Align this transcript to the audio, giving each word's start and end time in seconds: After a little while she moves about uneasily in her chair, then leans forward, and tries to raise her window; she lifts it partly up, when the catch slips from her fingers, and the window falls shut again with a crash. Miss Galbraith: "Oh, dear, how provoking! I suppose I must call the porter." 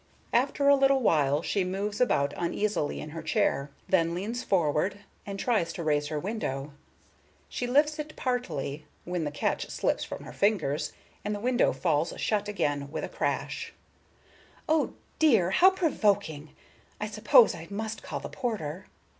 After 0.33 0.67
a 0.67 0.73
little 0.75 1.01
while 1.01 1.43
she 1.43 1.63
moves 1.63 2.01
about 2.01 2.33
uneasily 2.35 2.99
in 2.99 3.11
her 3.11 3.21
chair, 3.21 3.69
then 3.87 4.15
leans 4.15 4.43
forward, 4.43 5.01
and 5.27 5.37
tries 5.37 5.71
to 5.73 5.83
raise 5.83 6.07
her 6.07 6.17
window; 6.19 6.73
she 7.49 7.67
lifts 7.67 7.99
it 7.99 8.15
partly 8.15 8.77
up, 8.77 8.81
when 9.11 9.25
the 9.25 9.29
catch 9.29 9.69
slips 9.69 10.03
from 10.03 10.23
her 10.23 10.33
fingers, 10.33 10.91
and 11.23 11.35
the 11.35 11.39
window 11.39 11.71
falls 11.71 12.15
shut 12.17 12.47
again 12.47 12.89
with 12.91 13.03
a 13.03 13.09
crash. 13.09 13.67
Miss 13.67 14.65
Galbraith: 14.65 14.65
"Oh, 14.67 14.93
dear, 15.19 15.51
how 15.51 15.69
provoking! 15.69 16.55
I 16.99 17.05
suppose 17.05 17.53
I 17.53 17.67
must 17.69 18.01
call 18.01 18.19
the 18.19 18.27
porter." 18.27 18.87